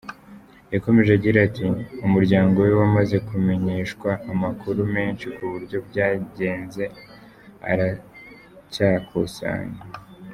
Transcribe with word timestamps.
Yakomeje 0.73 1.09
agira 1.17 1.37
ati 1.47 1.65
“Umuryango 2.05 2.55
we 2.65 2.71
wamaze 2.81 3.15
kumenyeshwa, 3.27 4.09
amakuru 4.33 4.79
menshi 4.95 5.25
ku 5.35 5.43
buryo 5.51 5.77
byagenze 5.87 6.83
aracyakusanywa. 7.71 9.81